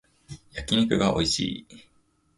[0.53, 1.67] 焼き肉がおいしい